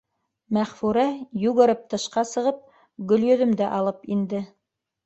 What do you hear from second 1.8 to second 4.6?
тышҡа сығып, Гөлйөҙөмдө алып инде.